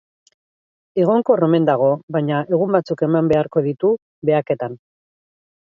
Egonkor 1.03 1.43
omen 1.47 1.67
dago, 1.69 1.91
baina 2.17 2.41
egun 2.57 2.75
batzuk 2.77 3.07
eman 3.09 3.33
beharko 3.35 3.65
ditu 3.69 3.95
behaketan. 4.31 4.81